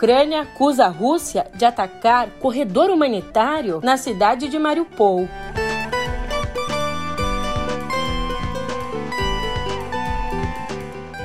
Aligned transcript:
Ucrânia 0.00 0.40
acusa 0.40 0.86
a 0.86 0.88
Rússia 0.88 1.46
de 1.54 1.66
atacar 1.66 2.30
corredor 2.40 2.88
humanitário 2.88 3.82
na 3.84 3.98
cidade 3.98 4.48
de 4.48 4.58
Mariupol. 4.58 5.28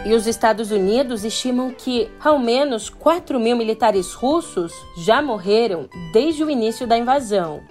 E 0.05 0.13
os 0.13 0.27
Estados 0.27 0.71
Unidos 0.71 1.23
estimam 1.23 1.71
que 1.71 2.11
ao 2.21 2.37
menos 2.37 2.89
4 2.89 3.39
mil 3.39 3.55
militares 3.55 4.11
russos 4.11 4.73
já 4.97 5.21
morreram 5.21 5.87
desde 6.11 6.43
o 6.43 6.49
início 6.49 6.85
da 6.85 6.97
invasão. 6.97 7.63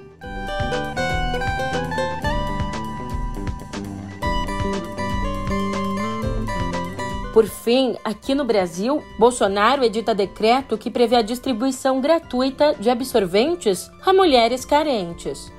Por 7.35 7.49
fim, 7.49 7.97
aqui 8.05 8.33
no 8.33 8.45
Brasil, 8.45 9.03
Bolsonaro 9.19 9.83
edita 9.83 10.15
decreto 10.15 10.79
que 10.79 10.89
prevê 10.89 11.17
a 11.17 11.21
distribuição 11.23 12.01
gratuita 12.01 12.77
de 12.79 12.89
absorventes 12.89 13.91
a 14.07 14.13
mulheres 14.13 14.65
carentes. 14.65 15.53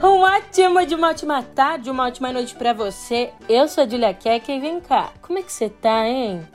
Um 0.00 0.20
ótimo 0.20 0.86
de 0.86 0.94
uma 0.94 1.08
ótima 1.08 1.42
tarde, 1.42 1.90
uma 1.90 2.06
ótima 2.06 2.32
noite 2.32 2.54
para 2.54 2.72
você. 2.72 3.30
Eu 3.48 3.66
sou 3.66 3.82
a 3.82 3.88
Julia 3.88 4.14
Kek 4.14 4.52
e 4.52 4.60
vem 4.60 4.80
cá, 4.80 5.10
como 5.20 5.36
é 5.36 5.42
que 5.42 5.52
você 5.52 5.68
tá, 5.68 6.06
hein? 6.06 6.46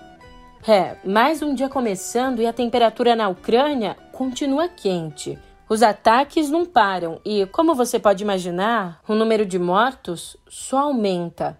É, 0.65 0.95
mais 1.03 1.41
um 1.41 1.53
dia 1.53 1.67
começando 1.67 2.41
e 2.41 2.47
a 2.47 2.53
temperatura 2.53 3.13
na 3.13 3.27
Ucrânia 3.27 3.97
continua 4.13 4.69
quente. 4.69 5.37
Os 5.69 5.83
ataques 5.83 6.49
não 6.49 6.65
param 6.65 7.19
e, 7.25 7.45
como 7.47 7.75
você 7.75 7.99
pode 7.99 8.23
imaginar, 8.23 9.01
o 9.07 9.13
número 9.13 9.45
de 9.45 9.59
mortos 9.59 10.37
só 10.47 10.79
aumenta. 10.79 11.57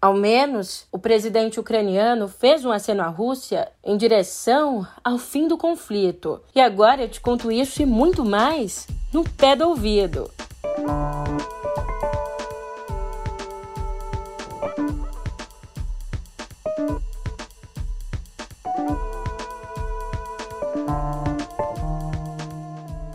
Ao 0.00 0.14
menos, 0.14 0.86
o 0.92 0.98
presidente 0.98 1.58
ucraniano 1.58 2.28
fez 2.28 2.64
um 2.64 2.70
aceno 2.70 3.02
à 3.02 3.08
Rússia 3.08 3.68
em 3.82 3.96
direção 3.96 4.86
ao 5.02 5.18
fim 5.18 5.48
do 5.48 5.58
conflito. 5.58 6.40
E 6.54 6.60
agora 6.60 7.02
eu 7.02 7.08
te 7.08 7.20
conto 7.20 7.50
isso 7.50 7.82
e 7.82 7.86
muito 7.86 8.24
mais 8.24 8.86
no 9.12 9.24
pé 9.24 9.56
do 9.56 9.68
ouvido. 9.68 10.30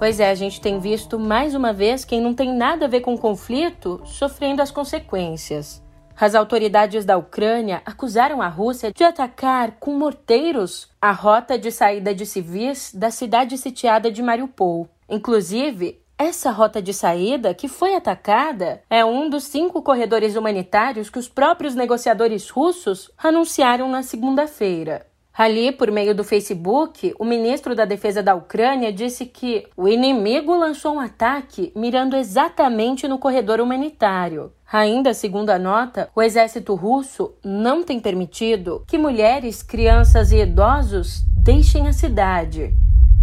Pois 0.04 0.20
é, 0.20 0.30
a 0.30 0.36
gente 0.36 0.60
tem 0.60 0.80
visto 0.80 1.18
mais 1.18 1.56
uma 1.56 1.72
vez 1.72 2.04
quem 2.04 2.20
não 2.20 2.34
tem 2.34 2.54
nada 2.54 2.84
a 2.84 2.90
ver 2.90 3.00
com 3.00 3.14
o 3.14 3.18
conflito 3.18 4.02
sofrendo 4.04 4.62
as 4.62 4.70
consequências. 4.70 5.82
As 6.20 6.36
autoridades 6.36 7.06
da 7.06 7.16
Ucrânia 7.16 7.82
acusaram 7.86 8.42
a 8.42 8.50
Rússia 8.50 8.92
de 8.92 9.02
atacar 9.02 9.78
com 9.80 9.98
morteiros 9.98 10.90
a 11.02 11.14
rota 11.14 11.58
de 11.58 11.72
saída 11.72 12.14
de 12.14 12.26
civis 12.26 12.94
da 12.94 13.10
cidade 13.10 13.58
sitiada 13.58 14.12
de 14.12 14.22
Mariupol. 14.22 14.90
Inclusive, 15.08 16.02
essa 16.18 16.52
rota 16.52 16.82
de 16.82 16.94
saída 16.94 17.54
que 17.54 17.70
foi 17.70 17.96
atacada 17.96 18.82
é 18.90 19.06
um 19.06 19.30
dos 19.30 19.46
cinco 19.46 19.82
corredores 19.82 20.36
humanitários 20.36 21.10
que 21.10 21.18
os 21.18 21.30
próprios 21.30 21.76
negociadores 21.76 22.50
russos 22.50 23.10
anunciaram 23.18 23.90
na 23.90 24.04
segunda-feira. 24.04 25.13
Ali, 25.36 25.72
por 25.72 25.90
meio 25.90 26.14
do 26.14 26.24
Facebook, 26.24 27.12
o 27.18 27.26
ministro 27.26 27.74
da 27.74 27.86
Defesa 27.86 28.22
da 28.22 28.36
Ucrânia 28.36 28.94
disse 28.94 29.26
que 29.26 29.66
o 29.76 29.88
inimigo 29.88 30.56
lançou 30.56 30.94
um 30.94 31.00
ataque 31.00 31.72
mirando 31.76 32.16
exatamente 32.16 33.08
no 33.08 33.18
corredor 33.18 33.60
humanitário. 33.60 34.52
Ainda 34.72 35.12
segundo 35.12 35.50
a 35.50 35.58
nota, 35.58 36.08
o 36.16 36.22
exército 36.22 36.76
russo 36.76 37.34
não 37.44 37.84
tem 37.84 38.00
permitido 38.00 38.84
que 38.88 38.96
mulheres, 38.96 39.64
crianças 39.64 40.32
e 40.32 40.38
idosos 40.38 41.24
deixem 41.36 41.88
a 41.88 41.94
cidade. 41.94 42.72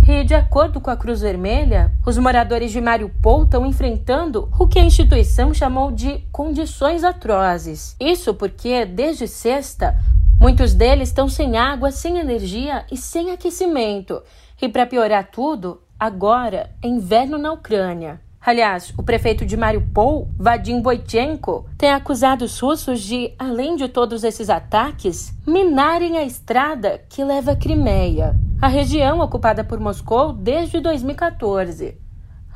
E, 0.09 0.25
de 0.25 0.35
acordo 0.35 0.81
com 0.81 0.91
a 0.91 0.97
Cruz 0.97 1.21
Vermelha, 1.21 1.93
os 2.05 2.19
moradores 2.19 2.73
de 2.73 2.81
Mariupol 2.81 3.45
estão 3.45 3.65
enfrentando 3.65 4.49
o 4.59 4.67
que 4.67 4.81
a 4.81 4.85
instituição 4.85 5.55
chamou 5.55 5.93
de 5.93 6.19
condições 6.33 7.05
atrozes. 7.05 7.95
Isso 8.01 8.35
porque, 8.35 8.85
desde 8.85 9.29
sexta, 9.29 9.97
Muitos 10.41 10.73
deles 10.73 11.11
estão 11.11 11.29
sem 11.29 11.59
água, 11.59 11.91
sem 11.91 12.17
energia 12.17 12.87
e 12.91 12.97
sem 12.97 13.31
aquecimento. 13.31 14.23
E 14.61 14.71
para 14.71 14.87
piorar 14.87 15.31
tudo, 15.31 15.83
agora 15.99 16.71
é 16.83 16.89
inverno 16.89 17.37
na 17.37 17.53
Ucrânia. 17.53 18.19
Aliás, 18.41 18.91
o 18.97 19.03
prefeito 19.03 19.45
de 19.45 19.55
Mariupol, 19.55 20.31
Vadim 20.39 20.81
Boichenko, 20.81 21.67
tem 21.77 21.93
acusado 21.93 22.47
os 22.47 22.59
russos 22.59 23.03
de, 23.03 23.35
além 23.39 23.77
de 23.77 23.87
todos 23.87 24.25
esses 24.25 24.49
ataques, 24.49 25.31
minarem 25.47 26.17
a 26.17 26.25
estrada 26.25 27.03
que 27.11 27.23
leva 27.23 27.53
a 27.53 27.57
Crimeia, 27.57 28.35
a 28.63 28.67
região 28.67 29.21
ocupada 29.21 29.63
por 29.63 29.79
Moscou 29.79 30.33
desde 30.33 30.81
2014. 30.81 31.99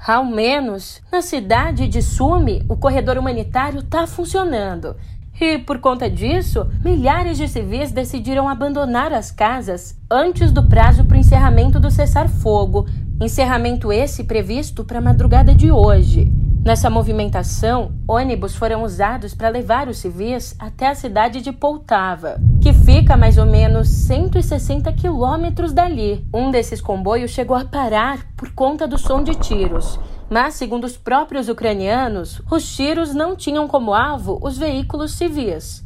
Ao 0.06 0.24
menos, 0.24 1.02
na 1.12 1.20
cidade 1.20 1.86
de 1.86 2.00
Sumi, 2.00 2.64
o 2.66 2.78
corredor 2.78 3.18
humanitário 3.18 3.80
está 3.80 4.06
funcionando 4.06 4.96
e, 5.40 5.58
por 5.58 5.78
conta 5.78 6.08
disso, 6.08 6.66
milhares 6.84 7.36
de 7.36 7.48
civis 7.48 7.90
decidiram 7.90 8.48
abandonar 8.48 9.12
as 9.12 9.30
casas 9.30 9.98
antes 10.10 10.52
do 10.52 10.68
prazo 10.68 11.04
para 11.04 11.16
o 11.16 11.20
encerramento 11.20 11.80
do 11.80 11.90
cessar-fogo, 11.90 12.86
encerramento 13.20 13.92
esse 13.92 14.24
previsto 14.24 14.84
para 14.84 14.98
a 14.98 15.02
madrugada 15.02 15.54
de 15.54 15.70
hoje. 15.72 16.32
Nessa 16.64 16.88
movimentação, 16.88 17.92
ônibus 18.08 18.56
foram 18.56 18.84
usados 18.84 19.34
para 19.34 19.50
levar 19.50 19.86
os 19.86 19.98
civis 19.98 20.56
até 20.58 20.88
a 20.88 20.94
cidade 20.94 21.42
de 21.42 21.52
Poltava, 21.52 22.40
que 22.62 22.72
fica 22.72 23.12
a 23.12 23.16
mais 23.18 23.36
ou 23.36 23.44
menos 23.44 23.86
160 23.88 24.90
quilômetros 24.94 25.74
dali. 25.74 26.26
Um 26.32 26.50
desses 26.50 26.80
comboios 26.80 27.32
chegou 27.32 27.54
a 27.54 27.66
parar 27.66 28.20
por 28.34 28.50
conta 28.52 28.88
do 28.88 28.96
som 28.96 29.22
de 29.22 29.34
tiros. 29.34 30.00
Mas, 30.34 30.54
segundo 30.54 30.82
os 30.82 30.96
próprios 30.96 31.48
ucranianos, 31.48 32.42
os 32.50 32.74
tiros 32.74 33.14
não 33.14 33.36
tinham 33.36 33.68
como 33.68 33.94
alvo 33.94 34.40
os 34.42 34.58
veículos 34.58 35.12
civis. 35.12 35.84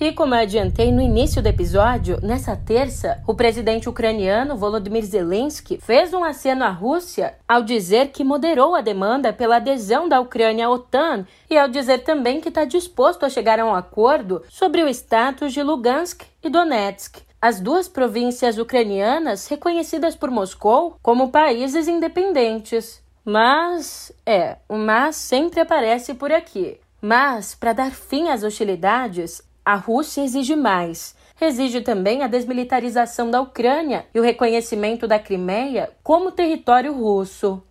E 0.00 0.12
como 0.12 0.34
eu 0.34 0.40
adiantei 0.40 0.90
no 0.90 1.02
início 1.02 1.42
do 1.42 1.48
episódio, 1.48 2.18
nessa 2.22 2.56
terça, 2.56 3.22
o 3.26 3.34
presidente 3.34 3.90
ucraniano 3.90 4.56
Volodymyr 4.56 5.04
Zelensky 5.04 5.78
fez 5.78 6.14
um 6.14 6.24
aceno 6.24 6.64
à 6.64 6.70
Rússia 6.70 7.34
ao 7.46 7.62
dizer 7.62 8.08
que 8.12 8.24
moderou 8.24 8.74
a 8.74 8.80
demanda 8.80 9.30
pela 9.30 9.56
adesão 9.56 10.08
da 10.08 10.20
Ucrânia 10.20 10.68
à 10.68 10.70
OTAN 10.70 11.26
e 11.50 11.58
ao 11.58 11.68
dizer 11.68 11.98
também 11.98 12.40
que 12.40 12.48
está 12.48 12.64
disposto 12.64 13.26
a 13.26 13.28
chegar 13.28 13.60
a 13.60 13.66
um 13.66 13.74
acordo 13.74 14.42
sobre 14.48 14.82
o 14.82 14.88
status 14.88 15.52
de 15.52 15.62
Lugansk 15.62 16.22
e 16.42 16.48
Donetsk, 16.48 17.18
as 17.42 17.60
duas 17.60 17.88
províncias 17.88 18.56
ucranianas 18.56 19.46
reconhecidas 19.48 20.16
por 20.16 20.30
Moscou 20.30 20.96
como 21.02 21.28
países 21.28 21.86
independentes. 21.88 23.01
Mas, 23.24 24.10
é, 24.26 24.56
o 24.68 24.76
mas 24.76 25.16
sempre 25.16 25.60
aparece 25.60 26.14
por 26.14 26.32
aqui. 26.32 26.78
Mas, 27.00 27.54
para 27.54 27.72
dar 27.72 27.90
fim 27.90 28.28
às 28.28 28.42
hostilidades, 28.42 29.42
a 29.64 29.74
Rússia 29.76 30.22
exige 30.22 30.56
mais. 30.56 31.14
Exige 31.40 31.80
também 31.80 32.22
a 32.22 32.28
desmilitarização 32.28 33.30
da 33.30 33.40
Ucrânia 33.40 34.06
e 34.14 34.20
o 34.20 34.22
reconhecimento 34.22 35.08
da 35.08 35.18
Crimeia 35.18 35.90
como 36.02 36.32
território 36.32 36.92
russo. 36.92 37.62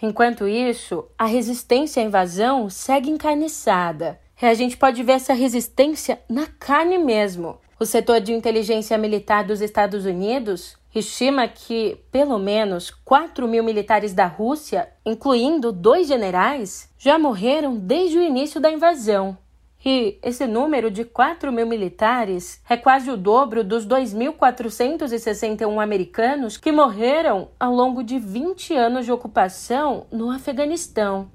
Enquanto 0.00 0.46
isso, 0.46 1.04
a 1.18 1.26
resistência 1.26 2.00
à 2.00 2.06
invasão 2.06 2.70
segue 2.70 3.10
encarniçada. 3.10 4.20
E 4.40 4.46
a 4.46 4.54
gente 4.54 4.76
pode 4.76 5.02
ver 5.02 5.12
essa 5.12 5.34
resistência 5.34 6.20
na 6.28 6.46
carne 6.46 6.96
mesmo. 6.98 7.58
O 7.80 7.84
setor 7.84 8.20
de 8.20 8.32
inteligência 8.32 8.96
militar 8.96 9.42
dos 9.44 9.60
Estados 9.60 10.04
Unidos 10.04 10.77
estima 10.94 11.46
que 11.46 12.00
pelo 12.10 12.38
menos 12.38 12.90
4 12.90 13.46
mil 13.46 13.62
militares 13.62 14.12
da 14.14 14.26
Rússia, 14.26 14.88
incluindo 15.04 15.72
dois 15.72 16.08
generais, 16.08 16.92
já 16.98 17.18
morreram 17.18 17.76
desde 17.76 18.18
o 18.18 18.22
início 18.22 18.60
da 18.60 18.70
invasão. 18.70 19.36
E 19.84 20.18
esse 20.22 20.46
número 20.46 20.90
de 20.90 21.04
4 21.04 21.52
mil 21.52 21.66
militares 21.66 22.60
é 22.68 22.76
quase 22.76 23.10
o 23.10 23.16
dobro 23.16 23.62
dos 23.62 23.86
2.461 23.86 25.80
americanos 25.80 26.56
que 26.56 26.72
morreram 26.72 27.50
ao 27.60 27.72
longo 27.72 28.02
de 28.02 28.18
20 28.18 28.74
anos 28.74 29.04
de 29.04 29.12
ocupação 29.12 30.06
no 30.10 30.30
Afeganistão. 30.30 31.30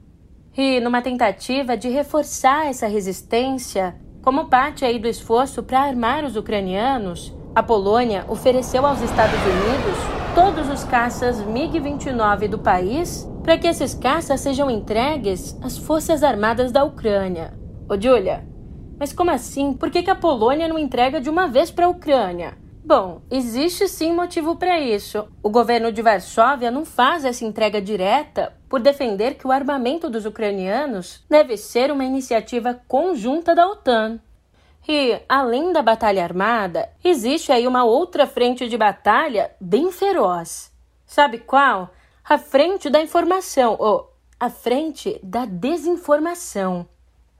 E 0.55 0.79
numa 0.81 1.01
tentativa 1.01 1.77
de 1.77 1.87
reforçar 1.89 2.67
essa 2.67 2.85
resistência, 2.85 3.95
como 4.21 4.49
parte 4.49 4.83
aí 4.83 4.99
do 4.99 5.07
esforço 5.07 5.63
para 5.63 5.81
armar 5.81 6.25
os 6.25 6.35
ucranianos, 6.35 7.33
a 7.55 7.61
Polônia 7.61 8.25
ofereceu 8.27 8.85
aos 8.85 8.99
Estados 9.01 9.39
Unidos 9.39 9.97
todos 10.33 10.69
os 10.69 10.83
caças 10.83 11.39
MiG-29 11.41 12.47
do 12.47 12.57
país 12.57 13.29
para 13.43 13.57
que 13.57 13.67
esses 13.67 13.93
caças 13.93 14.41
sejam 14.41 14.71
entregues 14.71 15.55
às 15.61 15.77
Forças 15.77 16.23
Armadas 16.23 16.71
da 16.71 16.83
Ucrânia. 16.83 17.53
Ô, 17.87 17.99
Julia, 17.99 18.43
mas 18.97 19.13
como 19.13 19.29
assim? 19.29 19.73
Por 19.73 19.91
que, 19.91 20.01
que 20.01 20.09
a 20.09 20.15
Polônia 20.15 20.67
não 20.67 20.79
entrega 20.79 21.21
de 21.21 21.29
uma 21.29 21.47
vez 21.47 21.69
para 21.69 21.85
a 21.85 21.89
Ucrânia? 21.89 22.57
Bom, 22.83 23.21
existe 23.29 23.87
sim 23.87 24.13
motivo 24.13 24.55
para 24.55 24.79
isso. 24.79 25.27
O 25.41 25.49
governo 25.49 25.91
de 25.91 26.01
Varsóvia 26.01 26.71
não 26.71 26.83
faz 26.83 27.23
essa 27.23 27.45
entrega 27.45 27.81
direta 27.81 28.51
por 28.67 28.81
defender 28.81 29.35
que 29.35 29.47
o 29.47 29.51
armamento 29.51 30.09
dos 30.09 30.25
ucranianos 30.25 31.23
deve 31.29 31.55
ser 31.55 31.91
uma 31.91 32.03
iniciativa 32.03 32.81
conjunta 32.87 33.53
da 33.53 33.67
OTAN. 33.67 34.19
E, 34.87 35.19
além 35.29 35.71
da 35.71 35.81
batalha 35.81 36.23
armada, 36.23 36.89
existe 37.03 37.51
aí 37.51 37.67
uma 37.67 37.83
outra 37.83 38.27
frente 38.27 38.67
de 38.67 38.77
batalha 38.77 39.51
bem 39.59 39.91
feroz. 39.91 40.71
Sabe 41.05 41.37
qual? 41.37 41.89
A 42.23 42.37
frente 42.37 42.89
da 42.89 43.01
informação, 43.01 43.75
ou 43.79 44.13
a 44.39 44.49
frente 44.49 45.19
da 45.23 45.45
desinformação. 45.45 46.87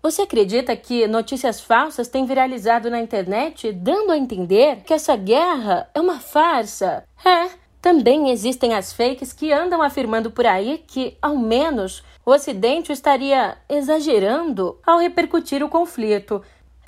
Você 0.01 0.21
acredita 0.21 0.75
que 0.75 1.07
notícias 1.07 1.61
falsas 1.61 2.07
têm 2.07 2.25
viralizado 2.25 2.89
na 2.89 2.99
internet, 2.99 3.71
dando 3.71 4.11
a 4.11 4.17
entender 4.17 4.81
que 4.83 4.93
essa 4.93 5.15
guerra 5.15 5.89
é 5.93 6.01
uma 6.01 6.19
farsa? 6.19 7.05
É, 7.25 7.49
também 7.81 8.29
existem 8.29 8.73
as 8.73 8.93
fakes 8.93 9.33
que 9.33 9.51
andam 9.51 9.81
afirmando 9.81 10.31
por 10.31 10.45
aí 10.45 10.83
que, 10.87 11.17
ao 11.21 11.37
menos, 11.37 12.03
o 12.25 12.31
Ocidente 12.31 12.91
estaria 12.91 13.57
exagerando 13.69 14.79
ao 14.85 14.99
repercutir 14.99 15.61
o 15.61 15.69
conflito, 15.69 16.41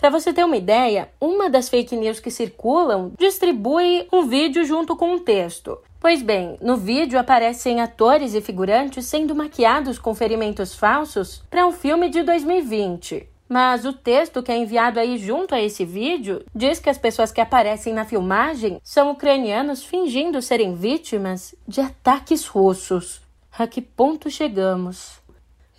para 0.06 0.20
você 0.20 0.32
ter 0.32 0.46
uma 0.46 0.56
ideia, 0.56 1.10
uma 1.20 1.50
das 1.50 1.68
fake 1.68 1.96
news 1.96 2.20
que 2.20 2.30
circulam 2.30 3.12
distribui 3.18 4.08
um 4.14 4.28
vídeo 4.28 4.64
junto 4.64 4.96
com 4.96 5.16
um 5.16 5.18
texto. 5.18 5.80
Pois 6.00 6.22
bem, 6.22 6.60
no 6.62 6.78
vídeo 6.78 7.18
aparecem 7.18 7.82
atores 7.82 8.36
e 8.36 8.40
figurantes 8.40 9.08
sendo 9.08 9.34
maquiados 9.34 9.98
com 9.98 10.14
ferimentos 10.14 10.76
falsos 10.76 11.42
para 11.50 11.66
um 11.66 11.72
filme 11.72 12.08
de 12.08 12.22
2020. 12.22 13.28
Mas 13.50 13.84
o 13.84 13.94
texto 13.94 14.44
que 14.44 14.52
é 14.52 14.58
enviado 14.58 15.00
aí 15.00 15.18
junto 15.18 15.56
a 15.56 15.60
esse 15.60 15.84
vídeo 15.84 16.46
diz 16.54 16.78
que 16.78 16.92
as 16.92 17.00
pessoas 17.00 17.32
que 17.32 17.42
aparecem 17.42 17.92
na 17.92 18.06
filmagem 18.06 18.80
são 18.84 19.10
ucranianos 19.10 19.84
fingindo 19.84 20.40
serem 20.40 20.76
vítimas 20.76 21.56
de 21.68 21.82
ataques 21.82 22.46
russos. 22.46 23.24
A 23.58 23.66
que 23.66 23.82
ponto 23.82 24.30
chegamos? 24.30 25.20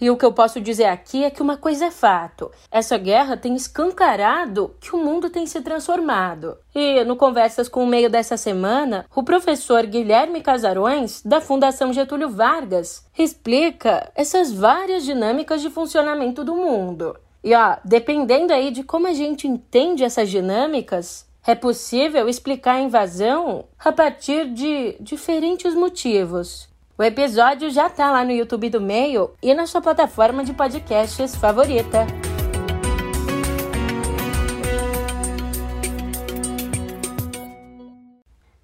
E 0.00 0.10
o 0.10 0.16
que 0.16 0.24
eu 0.24 0.32
posso 0.32 0.60
dizer 0.60 0.84
aqui 0.84 1.24
é 1.24 1.30
que 1.30 1.40
uma 1.40 1.56
coisa 1.56 1.86
é 1.86 1.90
fato: 1.90 2.50
essa 2.70 2.98
guerra 2.98 3.36
tem 3.36 3.54
escancarado 3.54 4.74
que 4.80 4.94
o 4.94 4.98
mundo 4.98 5.30
tem 5.30 5.46
se 5.46 5.60
transformado. 5.62 6.58
E 6.74 7.02
no 7.04 7.16
Conversas 7.16 7.68
com 7.68 7.82
o 7.82 7.86
Meio 7.86 8.10
dessa 8.10 8.36
semana, 8.36 9.06
o 9.14 9.22
professor 9.22 9.86
Guilherme 9.86 10.42
Casarões, 10.42 11.22
da 11.22 11.40
Fundação 11.40 11.92
Getúlio 11.92 12.28
Vargas, 12.28 13.06
explica 13.18 14.10
essas 14.14 14.52
várias 14.52 15.04
dinâmicas 15.04 15.62
de 15.62 15.70
funcionamento 15.70 16.44
do 16.44 16.54
mundo. 16.54 17.16
E 17.42 17.54
ó, 17.54 17.76
dependendo 17.84 18.52
aí 18.52 18.70
de 18.70 18.82
como 18.82 19.06
a 19.06 19.12
gente 19.14 19.46
entende 19.46 20.04
essas 20.04 20.28
dinâmicas, 20.28 21.26
é 21.46 21.54
possível 21.54 22.28
explicar 22.28 22.74
a 22.74 22.80
invasão 22.80 23.66
a 23.78 23.92
partir 23.92 24.50
de 24.50 24.96
diferentes 25.00 25.74
motivos. 25.74 26.68
O 26.98 27.02
episódio 27.02 27.68
já 27.68 27.90
tá 27.90 28.10
lá 28.10 28.24
no 28.24 28.32
YouTube 28.32 28.70
do 28.70 28.80
Meio 28.80 29.34
e 29.42 29.52
na 29.52 29.66
sua 29.66 29.82
plataforma 29.82 30.42
de 30.42 30.54
podcasts 30.54 31.36
favorita. 31.36 32.06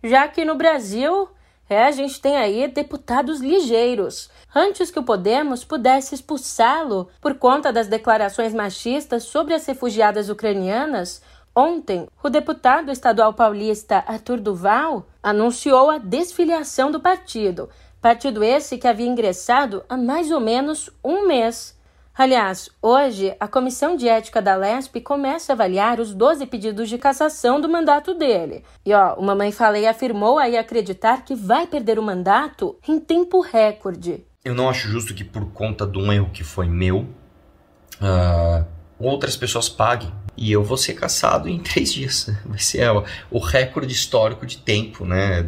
Já 0.02 0.26
que 0.29 0.46
no 0.46 0.55
Brasil, 0.55 1.29
é, 1.69 1.84
a 1.84 1.90
gente 1.90 2.23
tem 2.23 2.38
aí 2.38 2.67
deputados 2.69 3.40
ligeiros. 3.40 4.31
Antes 4.55 4.90
que 4.90 4.99
o 4.99 5.05
Podemos 5.05 5.62
pudesse 5.62 6.14
expulsá-lo 6.14 7.11
por 7.20 7.35
conta 7.35 7.70
das 7.70 7.87
declarações 7.87 8.55
machistas 8.55 9.25
sobre 9.25 9.52
as 9.52 9.67
refugiadas 9.67 10.31
ucranianas, 10.31 11.20
Ontem, 11.55 12.08
o 12.23 12.31
deputado 12.31 12.90
estadual 12.90 13.35
paulista 13.35 14.02
Arthur 14.06 14.40
Duval 14.40 15.06
anunciou 15.23 15.90
a 15.90 15.99
desfiliação 15.99 16.90
do 16.90 16.99
partido, 16.99 17.69
Partido 18.02 18.43
esse 18.43 18.78
que 18.78 18.88
havia 18.88 19.06
ingressado 19.06 19.84
há 19.88 19.96
mais 19.96 20.32
ou 20.32 20.40
menos 20.40 20.90
um 21.04 21.25
mês. 21.25 21.78
Aliás, 22.12 22.69
hoje 22.82 23.32
a 23.38 23.46
Comissão 23.46 23.94
de 23.94 24.08
Ética 24.08 24.43
da 24.43 24.56
LESP 24.56 25.00
começa 25.00 25.52
a 25.52 25.54
avaliar 25.54 26.00
os 26.00 26.12
12 26.12 26.44
pedidos 26.46 26.88
de 26.88 26.99
cassação 26.99 27.60
do 27.60 27.69
mandato 27.69 28.12
dele. 28.12 28.64
E 28.84 28.93
ó, 28.93 29.14
o 29.14 29.22
Mamãe 29.22 29.52
Falei 29.52 29.87
afirmou 29.87 30.37
aí 30.37 30.56
acreditar 30.58 31.25
que 31.25 31.37
vai 31.37 31.64
perder 31.64 31.96
o 31.96 32.02
mandato 32.02 32.76
em 32.88 32.99
tempo 32.99 33.40
recorde. 33.40 34.25
Eu 34.44 34.52
não 34.52 34.69
acho 34.69 34.88
justo 34.88 35.14
que 35.14 35.22
por 35.22 35.52
conta 35.52 35.87
de 35.87 35.96
um 35.96 36.12
erro 36.12 36.31
que 36.32 36.43
foi 36.43 36.66
meu, 36.66 37.06
uh, 38.00 38.66
outras 38.99 39.37
pessoas 39.37 39.69
paguem. 39.69 40.12
E 40.37 40.50
eu 40.50 40.64
vou 40.64 40.76
ser 40.76 40.94
caçado 40.94 41.49
em 41.49 41.60
três 41.62 41.93
dias. 41.93 42.28
Vai 42.44 42.58
ser 42.58 42.84
o 43.31 43.38
recorde 43.38 43.93
histórico 43.93 44.44
de 44.44 44.58
tempo, 44.58 45.04
né? 45.04 45.46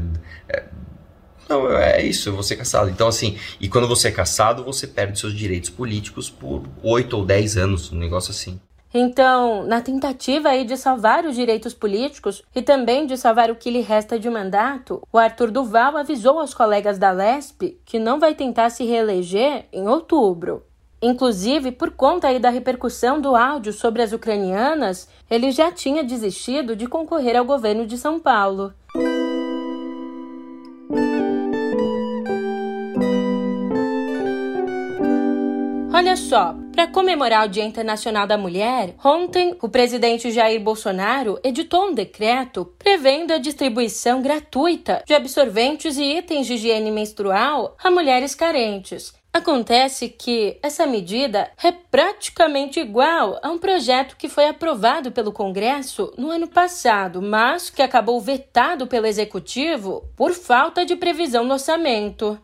Não, 1.48 1.70
é 1.76 2.02
isso, 2.02 2.28
eu 2.28 2.34
vou 2.34 2.42
ser 2.42 2.56
caçado. 2.56 2.90
Então, 2.90 3.08
assim, 3.08 3.38
e 3.60 3.68
quando 3.68 3.86
você 3.86 4.08
é 4.08 4.12
caçado, 4.12 4.64
você 4.64 4.86
perde 4.86 5.18
seus 5.18 5.34
direitos 5.34 5.70
políticos 5.70 6.30
por 6.30 6.62
oito 6.82 7.16
ou 7.16 7.24
dez 7.24 7.56
anos, 7.56 7.92
um 7.92 7.98
negócio 7.98 8.30
assim. 8.30 8.58
Então, 8.96 9.66
na 9.66 9.80
tentativa 9.80 10.50
aí 10.50 10.64
de 10.64 10.76
salvar 10.76 11.24
os 11.24 11.34
direitos 11.34 11.74
políticos 11.74 12.44
e 12.54 12.62
também 12.62 13.06
de 13.06 13.16
salvar 13.16 13.50
o 13.50 13.56
que 13.56 13.68
lhe 13.68 13.80
resta 13.80 14.20
de 14.20 14.30
mandato, 14.30 15.02
o 15.12 15.18
Arthur 15.18 15.50
Duval 15.50 15.96
avisou 15.96 16.38
aos 16.38 16.54
colegas 16.54 16.96
da 16.96 17.10
LESP 17.10 17.76
que 17.84 17.98
não 17.98 18.20
vai 18.20 18.36
tentar 18.36 18.70
se 18.70 18.84
reeleger 18.84 19.64
em 19.72 19.88
outubro. 19.88 20.62
Inclusive, 21.02 21.72
por 21.72 21.90
conta 21.90 22.28
aí 22.28 22.38
da 22.38 22.50
repercussão 22.50 23.20
do 23.20 23.34
áudio 23.34 23.72
sobre 23.72 24.00
as 24.00 24.12
ucranianas, 24.12 25.08
ele 25.28 25.50
já 25.50 25.72
tinha 25.72 26.04
desistido 26.04 26.76
de 26.76 26.86
concorrer 26.86 27.36
ao 27.36 27.44
governo 27.44 27.84
de 27.84 27.98
São 27.98 28.20
Paulo. 28.20 28.72
Olha 36.04 36.16
só, 36.16 36.54
para 36.70 36.86
comemorar 36.86 37.46
o 37.46 37.48
Dia 37.48 37.64
Internacional 37.64 38.26
da 38.26 38.36
Mulher, 38.36 38.94
ontem 39.02 39.56
o 39.62 39.70
presidente 39.70 40.30
Jair 40.30 40.60
Bolsonaro 40.60 41.40
editou 41.42 41.86
um 41.86 41.94
decreto 41.94 42.66
prevendo 42.78 43.32
a 43.32 43.38
distribuição 43.38 44.20
gratuita 44.20 45.02
de 45.06 45.14
absorventes 45.14 45.96
e 45.96 46.18
itens 46.18 46.46
de 46.46 46.52
higiene 46.52 46.90
menstrual 46.90 47.74
a 47.82 47.90
mulheres 47.90 48.34
carentes. 48.34 49.14
Acontece 49.32 50.10
que 50.10 50.58
essa 50.62 50.86
medida 50.86 51.50
é 51.64 51.72
praticamente 51.72 52.78
igual 52.78 53.40
a 53.42 53.48
um 53.48 53.56
projeto 53.56 54.18
que 54.18 54.28
foi 54.28 54.46
aprovado 54.46 55.10
pelo 55.10 55.32
Congresso 55.32 56.12
no 56.18 56.28
ano 56.28 56.46
passado, 56.46 57.22
mas 57.22 57.70
que 57.70 57.80
acabou 57.80 58.20
vetado 58.20 58.86
pelo 58.86 59.06
Executivo 59.06 60.04
por 60.14 60.32
falta 60.32 60.84
de 60.84 60.96
previsão 60.96 61.44
no 61.44 61.54
orçamento. 61.54 62.38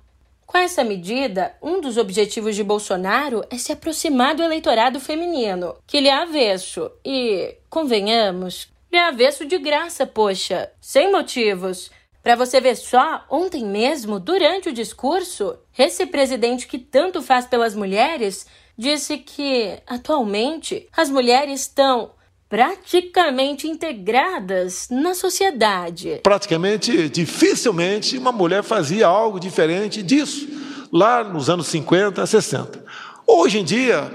Com 0.50 0.58
essa 0.58 0.82
medida, 0.82 1.54
um 1.62 1.80
dos 1.80 1.96
objetivos 1.96 2.56
de 2.56 2.64
Bolsonaro 2.64 3.44
é 3.52 3.56
se 3.56 3.70
aproximar 3.70 4.34
do 4.34 4.42
eleitorado 4.42 4.98
feminino, 4.98 5.76
que 5.86 6.00
lhe 6.00 6.08
é 6.08 6.12
avesso. 6.12 6.90
E, 7.04 7.54
convenhamos, 7.68 8.68
lhe 8.90 8.98
é 8.98 9.04
avesso 9.06 9.46
de 9.46 9.56
graça, 9.58 10.04
poxa, 10.04 10.68
sem 10.80 11.12
motivos. 11.12 11.88
Para 12.20 12.34
você 12.34 12.60
ver 12.60 12.74
só, 12.74 13.24
ontem 13.30 13.64
mesmo, 13.64 14.18
durante 14.18 14.70
o 14.70 14.72
discurso, 14.72 15.56
esse 15.78 16.04
presidente 16.04 16.66
que 16.66 16.80
tanto 16.80 17.22
faz 17.22 17.46
pelas 17.46 17.76
mulheres 17.76 18.44
disse 18.76 19.18
que, 19.18 19.78
atualmente, 19.86 20.88
as 20.96 21.08
mulheres 21.08 21.60
estão 21.60 22.10
praticamente 22.50 23.68
integradas 23.68 24.88
na 24.90 25.14
sociedade. 25.14 26.18
Praticamente, 26.20 27.08
dificilmente, 27.08 28.18
uma 28.18 28.32
mulher 28.32 28.64
fazia 28.64 29.06
algo 29.06 29.38
diferente 29.38 30.02
disso, 30.02 30.48
lá 30.92 31.22
nos 31.22 31.48
anos 31.48 31.68
50, 31.68 32.26
60. 32.26 32.84
Hoje 33.24 33.60
em 33.60 33.64
dia, 33.64 34.10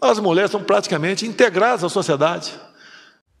as 0.00 0.20
mulheres 0.20 0.52
são 0.52 0.62
praticamente 0.62 1.26
integradas 1.26 1.82
à 1.82 1.88
sociedade. 1.88 2.52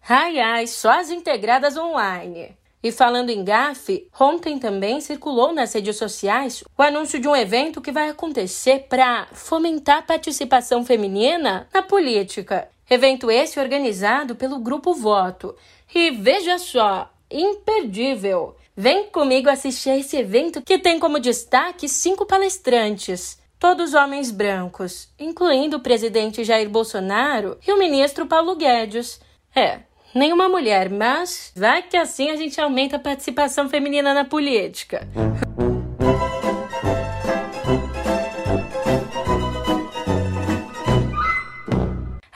Ai, 0.06 0.40
ai, 0.40 0.66
só 0.66 0.98
as 0.98 1.10
integradas 1.10 1.76
online. 1.76 2.56
E 2.82 2.90
falando 2.90 3.30
em 3.30 3.44
GAF, 3.44 4.08
ontem 4.18 4.58
também 4.58 5.00
circulou 5.00 5.54
nas 5.54 5.72
redes 5.72 5.96
sociais 5.96 6.64
o 6.76 6.82
anúncio 6.82 7.20
de 7.20 7.28
um 7.28 7.36
evento 7.36 7.80
que 7.80 7.92
vai 7.92 8.10
acontecer 8.10 8.86
para 8.90 9.28
fomentar 9.32 9.98
a 9.98 10.02
participação 10.02 10.84
feminina 10.84 11.68
na 11.72 11.82
política. 11.82 12.68
Evento 12.88 13.30
esse 13.30 13.58
organizado 13.58 14.36
pelo 14.36 14.58
Grupo 14.58 14.92
Voto. 14.94 15.54
E 15.94 16.10
veja 16.10 16.58
só, 16.58 17.10
imperdível! 17.30 18.56
Vem 18.76 19.06
comigo 19.06 19.48
assistir 19.48 19.90
a 19.90 19.96
esse 19.96 20.16
evento 20.16 20.60
que 20.60 20.78
tem 20.78 20.98
como 20.98 21.20
destaque 21.20 21.88
cinco 21.88 22.26
palestrantes, 22.26 23.38
todos 23.58 23.94
homens 23.94 24.32
brancos, 24.32 25.08
incluindo 25.18 25.76
o 25.76 25.80
presidente 25.80 26.42
Jair 26.42 26.68
Bolsonaro 26.68 27.56
e 27.66 27.72
o 27.72 27.78
ministro 27.78 28.26
Paulo 28.26 28.56
Guedes. 28.56 29.20
É, 29.54 29.80
nenhuma 30.12 30.48
mulher, 30.48 30.90
mas 30.90 31.52
vai 31.54 31.82
que 31.82 31.96
assim 31.96 32.30
a 32.30 32.36
gente 32.36 32.60
aumenta 32.60 32.96
a 32.96 32.98
participação 32.98 33.68
feminina 33.68 34.12
na 34.12 34.24
política. 34.24 35.08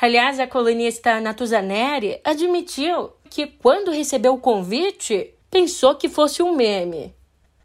Aliás, 0.00 0.38
a 0.38 0.46
colunista 0.46 1.20
Natuzaneri 1.20 2.20
admitiu 2.22 3.10
que, 3.28 3.48
quando 3.48 3.90
recebeu 3.90 4.34
o 4.34 4.40
convite, 4.40 5.34
pensou 5.50 5.96
que 5.96 6.08
fosse 6.08 6.40
um 6.40 6.54
meme. 6.54 7.12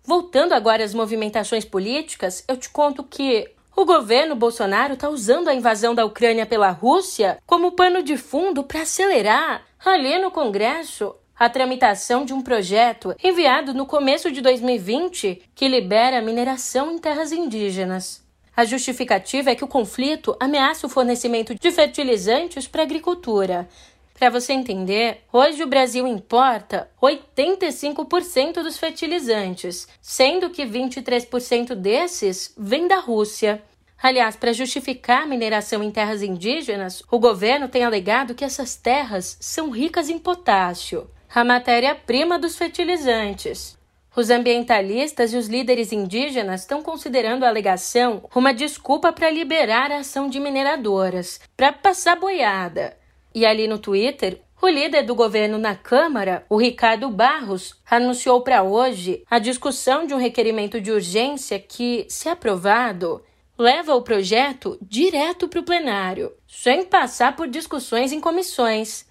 Voltando 0.04 0.54
agora 0.54 0.84
às 0.84 0.96
movimentações 0.96 1.64
políticas, 1.64 2.44
eu 2.48 2.58
te 2.58 2.70
conto 2.70 3.04
que 3.04 3.52
o 3.76 3.86
governo 3.86 4.36
Bolsonaro 4.36 4.94
está 4.96 5.10
usando 5.10 5.48
a 5.48 5.54
invasão 5.54 5.94
da 5.94 6.06
Ucrânia 6.06 6.46
pela 6.46 6.72
Rússia 6.72 7.38
como 7.46 7.74
pano 7.74 8.02
de 8.02 8.18
fundo 8.18 8.64
para 8.64 8.82
acelerar 8.82 9.64
Ali 9.86 10.18
no 10.18 10.32
Congresso, 10.32 11.14
a 11.38 11.50
tramitação 11.50 12.24
de 12.24 12.34
um 12.34 12.42
projeto 12.42 13.14
enviado 13.22 13.74
no 13.74 13.86
começo 13.86 14.32
de 14.32 14.42
2020 14.42 15.44
que 15.54 15.68
libera 15.68 16.20
a 16.20 16.22
mineração 16.22 16.92
em 16.92 16.98
terras 16.98 17.32
indígenas. 17.32 18.23
A 18.56 18.66
justificativa 18.66 19.50
é 19.50 19.56
que 19.56 19.64
o 19.64 19.68
conflito 19.68 20.36
ameaça 20.40 20.86
o 20.86 20.90
fornecimento 20.90 21.56
de 21.56 21.72
fertilizantes 21.72 22.68
para 22.68 22.84
a 22.84 22.86
agricultura. 22.86 23.68
Para 24.14 24.30
você 24.30 24.54
entender, 24.54 25.22
hoje 25.34 25.64
o 25.64 25.68
Brasil 25.68 26.06
importa 26.06 26.90
85% 27.02 28.62
dos 28.62 28.78
fertilizantes, 28.78 29.88
sendo 30.02 30.52
que 30.52 30.66
23% 30.66 31.74
desses 31.74 32.54
vêm 32.56 32.88
da 32.88 33.00
Rússia. 33.00 33.64
Aliás, 34.02 34.36
para 34.36 34.54
justificar 34.54 35.24
a 35.24 35.28
mineração 35.28 35.82
em 35.82 35.90
terras 35.90 36.22
indígenas, 36.22 37.02
o 37.10 37.18
governo 37.18 37.68
tem 37.68 37.84
alegado 37.84 38.36
que 38.36 38.46
essas 38.46 38.76
terras 38.76 39.36
são 39.40 39.72
ricas 39.72 40.10
em 40.10 40.20
potássio 40.20 41.10
a 41.36 41.44
matéria-prima 41.44 42.38
dos 42.38 42.56
fertilizantes. 42.56 43.76
Os 44.16 44.30
ambientalistas 44.30 45.34
e 45.34 45.38
os 45.38 45.48
líderes 45.48 45.92
indígenas 45.92 46.62
estão 46.62 46.84
considerando 46.84 47.44
a 47.44 47.48
alegação 47.48 48.24
uma 48.36 48.54
desculpa 48.54 49.12
para 49.12 49.32
liberar 49.32 49.92
a 49.92 49.98
ação 49.98 50.30
de 50.30 50.40
mineradoras, 50.40 51.40
para 51.58 51.74
passar 51.74 52.20
boiada. 52.20 52.96
E 53.34 53.44
ali 53.44 53.68
no 53.68 53.80
Twitter, 53.80 54.40
o 54.62 54.68
líder 54.68 55.02
do 55.02 55.16
governo 55.16 55.58
na 55.58 55.76
Câmara, 55.76 56.46
o 56.48 56.58
Ricardo 56.58 57.10
Barros, 57.10 57.76
anunciou 57.90 58.42
para 58.42 58.62
hoje 58.62 59.24
a 59.30 59.40
discussão 59.40 60.06
de 60.06 60.14
um 60.14 60.18
requerimento 60.18 60.80
de 60.80 60.92
urgência 60.92 61.60
que, 61.60 62.06
se 62.08 62.30
aprovado, 62.30 63.24
leva 63.58 63.96
o 63.96 64.04
projeto 64.04 64.78
direto 64.80 65.48
para 65.48 65.60
o 65.60 65.64
plenário, 65.64 66.32
sem 66.48 66.86
passar 66.86 67.36
por 67.36 67.48
discussões 67.48 68.12
em 68.12 68.20
comissões. 68.20 69.06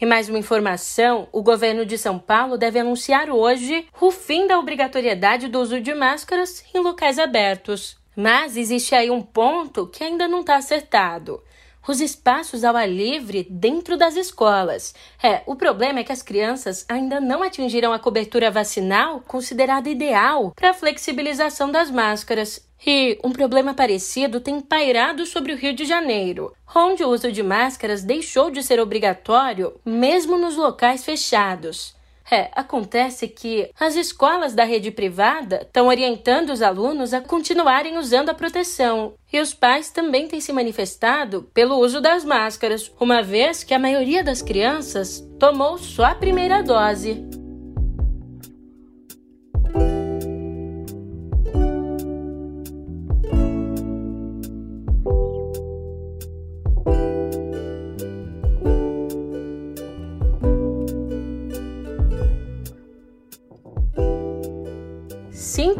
E 0.00 0.06
mais 0.06 0.30
uma 0.30 0.38
informação: 0.38 1.28
o 1.30 1.42
governo 1.42 1.84
de 1.84 1.98
São 1.98 2.18
Paulo 2.18 2.56
deve 2.56 2.78
anunciar 2.78 3.28
hoje 3.28 3.86
o 4.00 4.10
fim 4.10 4.46
da 4.46 4.58
obrigatoriedade 4.58 5.46
do 5.46 5.60
uso 5.60 5.78
de 5.78 5.92
máscaras 5.92 6.64
em 6.74 6.78
locais 6.78 7.18
abertos. 7.18 7.98
Mas 8.16 8.56
existe 8.56 8.94
aí 8.94 9.10
um 9.10 9.20
ponto 9.20 9.86
que 9.86 10.02
ainda 10.02 10.26
não 10.26 10.40
está 10.40 10.56
acertado 10.56 11.42
os 11.86 12.00
espaços 12.00 12.64
ao 12.64 12.76
ar 12.76 12.88
livre 12.88 13.46
dentro 13.50 13.96
das 13.96 14.16
escolas. 14.16 14.94
É, 15.22 15.42
o 15.46 15.56
problema 15.56 16.00
é 16.00 16.04
que 16.04 16.12
as 16.12 16.22
crianças 16.22 16.84
ainda 16.88 17.20
não 17.20 17.42
atingiram 17.42 17.92
a 17.92 17.98
cobertura 17.98 18.50
vacinal 18.50 19.20
considerada 19.26 19.88
ideal 19.88 20.52
para 20.54 20.70
a 20.70 20.74
flexibilização 20.74 21.70
das 21.70 21.90
máscaras. 21.90 22.68
E 22.86 23.18
um 23.22 23.30
problema 23.30 23.74
parecido 23.74 24.40
tem 24.40 24.60
pairado 24.60 25.26
sobre 25.26 25.52
o 25.52 25.56
Rio 25.56 25.74
de 25.74 25.84
Janeiro, 25.84 26.54
onde 26.74 27.04
o 27.04 27.08
uso 27.08 27.30
de 27.30 27.42
máscaras 27.42 28.02
deixou 28.02 28.50
de 28.50 28.62
ser 28.62 28.80
obrigatório 28.80 29.74
mesmo 29.84 30.38
nos 30.38 30.56
locais 30.56 31.04
fechados. 31.04 31.94
É, 32.30 32.48
acontece 32.54 33.26
que 33.26 33.68
as 33.78 33.96
escolas 33.96 34.54
da 34.54 34.62
rede 34.62 34.90
privada 34.92 35.62
estão 35.62 35.88
orientando 35.88 36.50
os 36.50 36.62
alunos 36.62 37.12
a 37.12 37.20
continuarem 37.20 37.98
usando 37.98 38.28
a 38.28 38.34
proteção. 38.34 39.14
E 39.32 39.40
os 39.40 39.52
pais 39.52 39.90
também 39.90 40.28
têm 40.28 40.40
se 40.40 40.52
manifestado 40.52 41.50
pelo 41.52 41.76
uso 41.76 42.00
das 42.00 42.24
máscaras, 42.24 42.92
uma 43.00 43.22
vez 43.22 43.64
que 43.64 43.74
a 43.74 43.78
maioria 43.78 44.22
das 44.22 44.42
crianças 44.42 45.26
tomou 45.38 45.76
só 45.76 46.04
a 46.04 46.14
primeira 46.14 46.62
dose. 46.62 47.39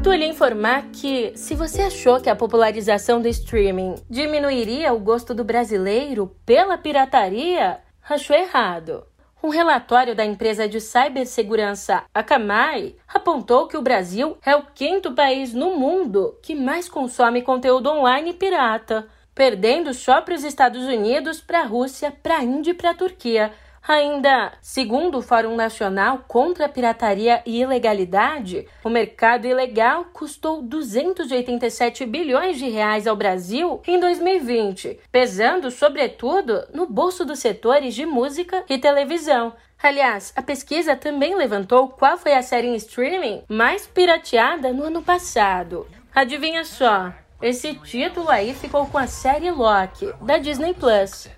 Sinto 0.00 0.14
lhe 0.14 0.24
informar 0.24 0.84
que, 0.90 1.36
se 1.36 1.54
você 1.54 1.82
achou 1.82 2.18
que 2.22 2.30
a 2.30 2.34
popularização 2.34 3.20
do 3.20 3.28
streaming 3.28 3.96
diminuiria 4.08 4.94
o 4.94 4.98
gosto 4.98 5.34
do 5.34 5.44
brasileiro 5.44 6.34
pela 6.46 6.78
pirataria, 6.78 7.80
achou 8.08 8.34
errado. 8.34 9.04
Um 9.42 9.50
relatório 9.50 10.14
da 10.14 10.24
empresa 10.24 10.66
de 10.66 10.80
cibersegurança 10.80 12.04
Akamai 12.14 12.94
apontou 13.06 13.68
que 13.68 13.76
o 13.76 13.82
Brasil 13.82 14.38
é 14.42 14.56
o 14.56 14.62
quinto 14.74 15.12
país 15.12 15.52
no 15.52 15.76
mundo 15.76 16.34
que 16.42 16.54
mais 16.54 16.88
consome 16.88 17.42
conteúdo 17.42 17.90
online 17.90 18.32
pirata, 18.32 19.06
perdendo 19.34 19.92
só 19.92 20.22
para 20.22 20.34
os 20.34 20.44
Estados 20.44 20.86
Unidos, 20.86 21.42
para 21.42 21.60
a 21.60 21.66
Rússia, 21.66 22.10
para 22.10 22.38
a 22.38 22.42
Índia 22.42 22.70
e 22.70 22.74
para 22.74 22.92
a 22.92 22.94
Turquia. 22.94 23.52
Ainda, 23.90 24.52
segundo 24.62 25.18
o 25.18 25.20
Fórum 25.20 25.56
Nacional 25.56 26.24
contra 26.28 26.66
a 26.66 26.68
Pirataria 26.68 27.42
e 27.44 27.60
Ilegalidade, 27.60 28.68
o 28.84 28.88
mercado 28.88 29.48
ilegal 29.48 30.04
custou 30.12 30.62
287 30.62 32.06
bilhões 32.06 32.56
de 32.56 32.68
reais 32.68 33.08
ao 33.08 33.16
Brasil 33.16 33.82
em 33.84 33.98
2020, 33.98 35.00
pesando 35.10 35.72
sobretudo 35.72 36.68
no 36.72 36.86
bolso 36.86 37.24
dos 37.24 37.40
setores 37.40 37.92
de 37.92 38.06
música 38.06 38.62
e 38.68 38.78
televisão. 38.78 39.54
Aliás, 39.82 40.32
a 40.36 40.42
pesquisa 40.42 40.94
também 40.94 41.34
levantou 41.34 41.88
qual 41.88 42.16
foi 42.16 42.34
a 42.34 42.42
série 42.42 42.68
em 42.68 42.76
streaming 42.76 43.42
mais 43.48 43.88
pirateada 43.88 44.72
no 44.72 44.84
ano 44.84 45.02
passado. 45.02 45.88
Adivinha 46.14 46.64
só, 46.64 47.12
esse 47.42 47.74
título 47.74 48.30
aí 48.30 48.54
ficou 48.54 48.86
com 48.86 48.98
a 48.98 49.08
série 49.08 49.50
Loki, 49.50 50.12
da 50.22 50.38
Disney 50.38 50.74
Plus. 50.74 51.28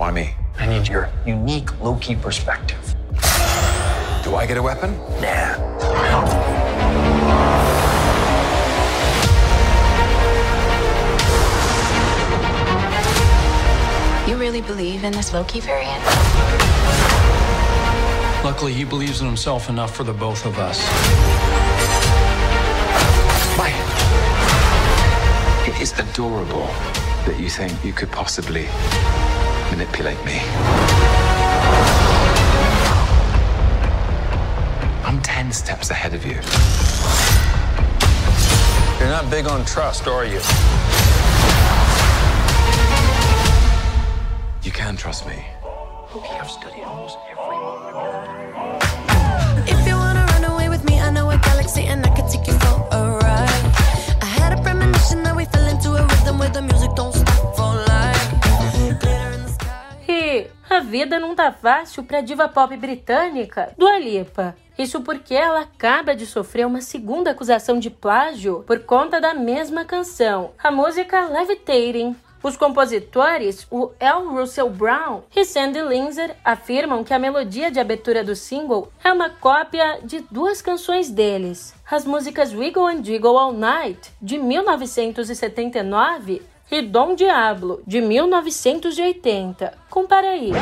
Why 0.00 0.10
me? 0.10 0.34
I 0.58 0.64
need 0.64 0.88
your 0.88 1.10
unique 1.26 1.78
Loki 1.78 2.16
perspective. 2.16 2.94
Do 4.24 4.34
I 4.34 4.46
get 4.48 4.56
a 4.56 4.62
weapon? 4.62 4.96
Nah. 5.20 5.58
You 14.26 14.36
really 14.36 14.62
believe 14.62 15.04
in 15.04 15.12
this 15.12 15.34
Loki 15.34 15.60
variant? 15.60 16.02
Luckily, 18.42 18.72
he 18.72 18.84
believes 18.84 19.20
in 19.20 19.26
himself 19.26 19.68
enough 19.68 19.94
for 19.94 20.04
the 20.04 20.14
both 20.14 20.46
of 20.46 20.58
us. 20.58 20.80
Why? 23.58 23.68
It 25.68 25.78
is 25.78 25.92
adorable 25.98 26.68
that 27.26 27.36
you 27.38 27.50
think 27.50 27.84
you 27.84 27.92
could 27.92 28.10
possibly 28.10 28.66
manipulate 29.70 30.22
me. 30.24 30.40
I'm 35.04 35.20
10 35.22 35.52
steps 35.52 35.90
ahead 35.90 36.14
of 36.14 36.24
you. 36.26 36.38
You're 38.98 39.08
not 39.08 39.30
big 39.30 39.46
on 39.46 39.64
trust, 39.64 40.06
are 40.06 40.24
you? 40.24 40.40
You 44.62 44.72
can 44.72 44.96
trust 44.96 45.26
me. 45.26 45.44
Okay, 46.14 46.38
I've 46.38 46.50
studied 46.50 46.82
almost 46.84 47.16
every 47.30 47.56
moment. 47.56 47.96
If 49.68 49.86
you 49.86 49.94
wanna 49.94 50.26
run 50.32 50.44
away 50.52 50.68
with 50.68 50.84
me, 50.84 51.00
I 51.00 51.10
know 51.10 51.30
a 51.30 51.38
galaxy 51.38 51.84
and 51.84 52.04
I 52.04 52.10
can 52.16 52.28
take 52.28 52.46
you 52.46 52.54
for 52.54 52.88
a 52.92 53.18
ride. 53.22 53.64
I 54.20 54.26
had 54.38 54.58
a 54.58 54.62
premonition 54.62 55.22
that 55.22 55.34
we 55.34 55.44
fell 55.46 55.66
into 55.66 55.90
a 55.94 56.02
rhythm 56.06 56.38
where 56.38 56.50
the 56.50 56.62
music 56.62 56.94
don't 56.94 57.14
stop 57.14 57.39
a 60.80 60.82
vida 60.82 61.20
não 61.20 61.34
tá 61.34 61.52
fácil 61.52 62.02
pra 62.04 62.22
diva 62.22 62.48
pop 62.48 62.74
britânica 62.74 63.74
Dua 63.76 63.98
Lipa. 63.98 64.56
Isso 64.78 65.02
porque 65.02 65.34
ela 65.34 65.60
acaba 65.60 66.16
de 66.16 66.24
sofrer 66.24 66.66
uma 66.66 66.80
segunda 66.80 67.32
acusação 67.32 67.78
de 67.78 67.90
plágio 67.90 68.64
por 68.66 68.80
conta 68.80 69.20
da 69.20 69.34
mesma 69.34 69.84
canção, 69.84 70.52
a 70.58 70.70
música 70.70 71.26
Levitating. 71.26 72.16
Os 72.42 72.56
compositores, 72.56 73.66
o 73.70 73.90
L. 74.00 74.24
Russell 74.28 74.70
Brown 74.70 75.20
e 75.36 75.44
Sandy 75.44 75.82
Linzer, 75.82 76.34
afirmam 76.42 77.04
que 77.04 77.12
a 77.12 77.18
melodia 77.18 77.70
de 77.70 77.78
abertura 77.78 78.24
do 78.24 78.34
single 78.34 78.90
é 79.04 79.12
uma 79.12 79.28
cópia 79.28 80.00
de 80.02 80.20
duas 80.30 80.62
canções 80.62 81.10
deles, 81.10 81.74
as 81.90 82.06
músicas 82.06 82.54
Wiggle 82.54 82.86
and 82.86 83.04
Jiggle 83.04 83.36
All 83.36 83.52
Night, 83.52 84.10
de 84.22 84.38
1979, 84.38 86.40
e 86.70 86.82
Dom 86.82 87.14
Diablo, 87.14 87.82
de 87.86 88.00
1980. 88.00 89.74
Compara 89.88 90.30
aí. 90.30 90.52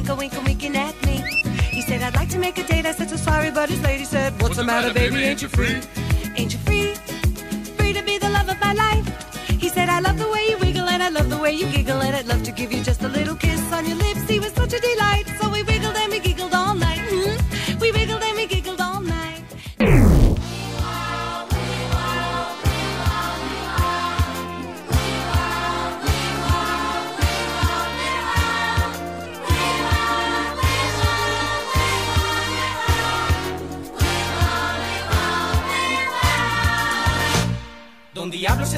Winkle, 0.00 0.16
winkle, 0.16 0.42
winking 0.44 0.76
at 0.76 0.94
me. 1.04 1.16
He 1.70 1.82
said, 1.82 2.02
I'd 2.02 2.14
like 2.14 2.30
to 2.30 2.38
make 2.38 2.56
a 2.56 2.64
date. 2.64 2.86
I 2.86 2.92
said, 2.92 3.10
so 3.10 3.16
sorry, 3.16 3.50
but 3.50 3.68
his 3.68 3.82
lady 3.82 4.04
said, 4.04 4.40
What's, 4.40 4.56
the 4.56 4.64
matter, 4.64 4.94
baby? 4.94 5.16
Ain't 5.16 5.42
you 5.42 5.48
free? 5.48 5.80
Ain't 6.36 6.52
you 6.54 6.58
free? 6.60 6.94
Free 7.76 7.92
to 7.92 8.02
be 8.02 8.16
the 8.16 8.30
love 8.30 8.48
of 8.48 8.58
my 8.60 8.72
life. 8.72 9.06
He 9.60 9.68
said, 9.68 9.90
I 9.90 10.00
love 10.00 10.18
the 10.18 10.30
way 10.30 10.46
you 10.48 10.56
wiggle 10.58 10.88
and 10.88 11.02
I 11.02 11.10
love 11.10 11.28
the 11.28 11.36
way 11.36 11.52
you 11.52 11.66
giggle 11.66 12.00
and 12.00 12.16
I'd 12.16 12.26
love 12.26 12.42
to 12.44 12.52
give 12.52 12.72
you 12.72 12.82
just 12.82 13.02
a 13.02 13.08
little 13.08 13.36
kiss 13.36 13.60
on 13.72 13.86
your 13.86 13.98
lips. 13.98 14.26
He 14.26 14.40
was 14.40 14.52
such 14.52 14.72
a 14.72 14.80
delight. 14.80 15.26
So 15.38 15.50
we 15.50 15.62
wiggled 15.64 15.96
and 15.96 16.10
we 16.10 16.18
giggled 16.20 16.39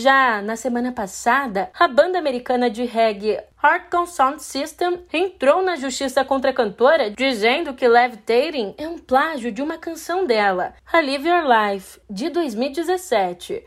Já 0.00 0.40
na 0.40 0.56
semana 0.56 0.92
passada, 0.92 1.68
a 1.78 1.86
banda 1.86 2.18
americana 2.18 2.70
de 2.70 2.86
reggae 2.86 3.38
Hardcore 3.54 4.06
Sound 4.06 4.42
System 4.42 5.00
entrou 5.12 5.62
na 5.62 5.76
justiça 5.76 6.24
contra 6.24 6.52
a 6.52 6.54
cantora 6.54 7.10
dizendo 7.10 7.74
que 7.74 7.86
Levitating 7.86 8.74
é 8.78 8.88
um 8.88 8.96
plágio 8.96 9.52
de 9.52 9.60
uma 9.60 9.76
canção 9.76 10.24
dela, 10.24 10.72
A 10.90 11.00
Live 11.00 11.28
Your 11.28 11.44
Life, 11.46 12.00
de 12.08 12.30
2017. 12.30 13.62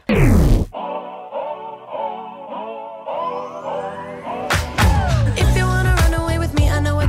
If 5.37 5.55
you 5.55 5.67
wanna 5.67 5.95
run 6.01 6.15
away 6.15 6.39
with 6.39 6.55
me, 6.55 6.67
I 6.67 6.81
know 6.81 7.03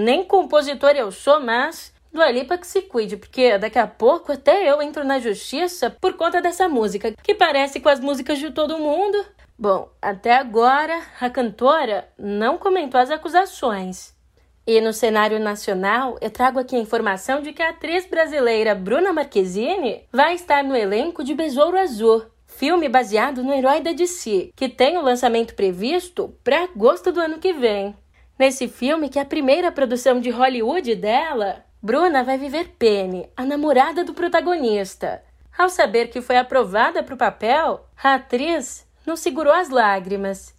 nem 0.00 0.24
compositor 0.24 0.90
eu 0.90 1.12
sou, 1.12 1.40
mas 1.40 1.92
Dua 2.12 2.28
Lipa 2.30 2.58
que 2.58 2.66
se 2.66 2.82
cuide, 2.82 3.16
porque 3.16 3.56
daqui 3.56 3.78
a 3.78 3.86
pouco 3.86 4.32
até 4.32 4.68
eu 4.68 4.82
entro 4.82 5.04
na 5.04 5.20
justiça 5.20 5.90
por 6.00 6.14
conta 6.14 6.42
dessa 6.42 6.68
música, 6.68 7.14
que 7.22 7.34
parece 7.34 7.78
com 7.78 7.88
as 7.88 8.00
músicas 8.00 8.38
de 8.38 8.50
todo 8.50 8.78
mundo. 8.78 9.24
Bom, 9.56 9.88
até 10.02 10.34
agora 10.34 11.00
a 11.20 11.30
cantora 11.30 12.08
não 12.18 12.58
comentou 12.58 13.00
as 13.00 13.10
acusações. 13.10 14.12
E 14.66 14.80
no 14.80 14.92
cenário 14.92 15.38
nacional, 15.38 16.18
eu 16.20 16.30
trago 16.30 16.58
aqui 16.58 16.74
a 16.74 16.80
informação 16.80 17.42
de 17.42 17.52
que 17.52 17.62
a 17.62 17.70
atriz 17.70 18.06
brasileira 18.06 18.74
Bruna 18.74 19.12
Marquezine 19.12 20.04
vai 20.12 20.34
estar 20.34 20.64
no 20.64 20.76
elenco 20.76 21.22
de 21.22 21.34
Besouro 21.34 21.78
Azul, 21.78 22.24
filme 22.46 22.88
baseado 22.88 23.42
no 23.42 23.52
herói 23.52 23.80
da 23.80 23.92
DC, 23.92 24.50
que 24.56 24.68
tem 24.68 24.98
o 24.98 25.02
lançamento 25.02 25.54
previsto 25.54 26.34
para 26.42 26.64
agosto 26.64 27.12
do 27.12 27.20
ano 27.20 27.38
que 27.38 27.52
vem. 27.52 27.94
Nesse 28.40 28.68
filme, 28.68 29.10
que 29.10 29.18
é 29.18 29.22
a 29.22 29.26
primeira 29.26 29.70
produção 29.70 30.18
de 30.18 30.30
Hollywood 30.30 30.94
dela, 30.94 31.62
Bruna 31.82 32.24
vai 32.24 32.38
viver 32.38 32.68
Penny, 32.78 33.28
a 33.36 33.44
namorada 33.44 34.02
do 34.02 34.14
protagonista. 34.14 35.22
Ao 35.58 35.68
saber 35.68 36.08
que 36.08 36.22
foi 36.22 36.38
aprovada 36.38 37.02
para 37.02 37.14
o 37.14 37.18
papel, 37.18 37.84
a 38.02 38.14
atriz 38.14 38.88
não 39.04 39.14
segurou 39.14 39.52
as 39.52 39.68
lágrimas. 39.68 40.56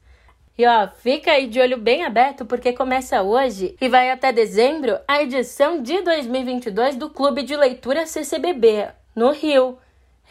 E 0.55 0.63
ó, 0.63 0.89
fica 0.89 1.31
aí 1.31 1.47
de 1.47 1.59
olho 1.59 1.75
bem 1.75 2.05
aberto 2.05 2.45
porque 2.45 2.71
começa 2.71 3.23
hoje 3.23 3.75
e 3.81 3.89
vai 3.89 4.11
até 4.11 4.31
dezembro 4.31 4.99
a 5.07 5.23
edição 5.23 5.81
de 5.81 6.03
2022 6.03 6.95
do 6.97 7.09
Clube 7.09 7.41
de 7.41 7.55
Leitura 7.55 8.05
CCBB, 8.05 8.89
no 9.15 9.31
Rio. 9.31 9.79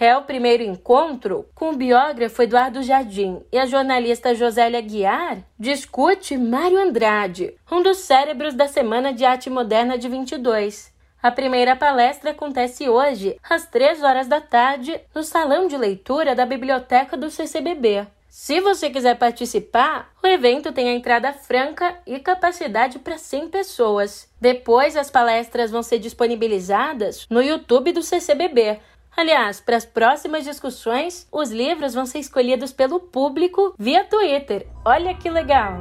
É 0.02 0.16
o 0.16 0.22
primeiro 0.22 0.62
encontro 0.62 1.46
com 1.54 1.72
o 1.72 1.76
biógrafo 1.76 2.42
Eduardo 2.42 2.82
Jardim 2.82 3.42
e 3.52 3.58
a 3.58 3.66
jornalista 3.66 4.34
Josélia 4.34 4.80
Guiar 4.80 5.44
discute 5.58 6.38
Mário 6.38 6.80
Andrade, 6.80 7.54
um 7.70 7.82
dos 7.82 7.98
cérebros 7.98 8.54
da 8.54 8.66
Semana 8.66 9.12
de 9.12 9.26
Arte 9.26 9.50
Moderna 9.50 9.98
de 9.98 10.08
22. 10.08 10.90
A 11.22 11.30
primeira 11.30 11.76
palestra 11.76 12.30
acontece 12.30 12.88
hoje, 12.88 13.36
às 13.46 13.66
3 13.66 14.02
horas 14.02 14.26
da 14.26 14.40
tarde, 14.40 14.98
no 15.14 15.22
Salão 15.22 15.68
de 15.68 15.76
Leitura 15.76 16.34
da 16.34 16.46
Biblioteca 16.46 17.14
do 17.14 17.30
CCBB. 17.30 18.06
Se 18.26 18.58
você 18.58 18.88
quiser 18.88 19.18
participar, 19.18 20.08
o 20.22 20.26
evento 20.26 20.72
tem 20.72 20.88
a 20.88 20.94
entrada 20.94 21.30
franca 21.34 21.98
e 22.06 22.18
capacidade 22.20 23.00
para 23.00 23.18
100 23.18 23.48
pessoas. 23.50 24.32
Depois, 24.40 24.96
as 24.96 25.10
palestras 25.10 25.70
vão 25.70 25.82
ser 25.82 25.98
disponibilizadas 25.98 27.26
no 27.28 27.42
YouTube 27.42 27.92
do 27.92 28.02
CCBB. 28.02 28.78
Aliás, 29.20 29.60
para 29.60 29.76
as 29.76 29.84
próximas 29.84 30.44
discussões, 30.44 31.28
os 31.30 31.50
livros 31.50 31.92
vão 31.92 32.06
ser 32.06 32.20
escolhidos 32.20 32.72
pelo 32.72 32.98
público 32.98 33.74
via 33.78 34.02
Twitter. 34.02 34.66
Olha 34.82 35.12
que 35.12 35.28
legal! 35.28 35.76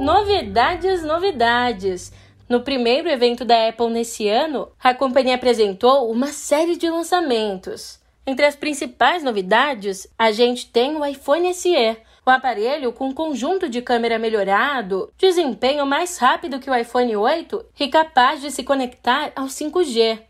Novidades, 0.00 1.02
novidades! 1.02 2.10
No 2.48 2.62
primeiro 2.62 3.10
evento 3.10 3.44
da 3.44 3.68
Apple 3.68 3.90
nesse 3.90 4.26
ano, 4.26 4.70
a 4.82 4.94
companhia 4.94 5.34
apresentou 5.34 6.10
uma 6.10 6.28
série 6.28 6.78
de 6.78 6.88
lançamentos. 6.88 8.00
Entre 8.26 8.46
as 8.46 8.56
principais 8.56 9.22
novidades, 9.22 10.08
a 10.18 10.32
gente 10.32 10.64
tem 10.64 10.96
o 10.96 11.04
iPhone 11.04 11.52
SE, 11.52 11.94
o 12.26 12.30
aparelho 12.30 12.92
com 12.92 13.12
conjunto 13.12 13.68
de 13.68 13.82
câmera 13.82 14.18
melhorado, 14.18 15.12
desempenho 15.18 15.84
mais 15.84 16.16
rápido 16.18 16.58
que 16.58 16.70
o 16.70 16.74
iPhone 16.74 17.14
8 17.16 17.66
e 17.78 17.88
capaz 17.88 18.40
de 18.40 18.50
se 18.50 18.62
conectar 18.62 19.30
ao 19.36 19.44
5G. 19.46 20.20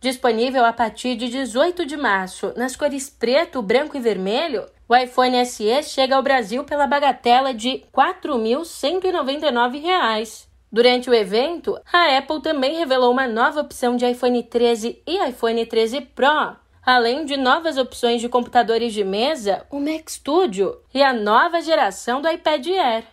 Disponível 0.00 0.64
a 0.64 0.72
partir 0.72 1.16
de 1.16 1.28
18 1.28 1.84
de 1.84 1.96
março 1.96 2.52
nas 2.56 2.76
cores 2.76 3.10
preto, 3.10 3.60
branco 3.60 3.96
e 3.96 4.00
vermelho, 4.00 4.64
o 4.88 4.94
iPhone 4.94 5.44
SE 5.44 5.82
chega 5.82 6.14
ao 6.16 6.22
Brasil 6.22 6.62
pela 6.64 6.86
bagatela 6.86 7.52
de 7.52 7.70
R$ 7.70 7.86
4.199. 7.92 10.46
Durante 10.70 11.10
o 11.10 11.14
evento, 11.14 11.76
a 11.92 12.18
Apple 12.18 12.40
também 12.42 12.76
revelou 12.76 13.10
uma 13.10 13.26
nova 13.26 13.60
opção 13.60 13.96
de 13.96 14.08
iPhone 14.08 14.40
13 14.42 15.02
e 15.06 15.28
iPhone 15.28 15.66
13 15.66 16.02
Pro, 16.14 16.56
além 16.88 17.26
de 17.26 17.36
novas 17.36 17.76
opções 17.76 18.18
de 18.18 18.30
computadores 18.30 18.94
de 18.94 19.04
mesa, 19.04 19.66
o 19.70 19.78
Mac 19.78 20.08
Studio 20.08 20.74
e 20.94 21.02
a 21.02 21.12
nova 21.12 21.60
geração 21.60 22.22
do 22.22 22.30
iPad 22.30 22.66
Air. 22.66 23.04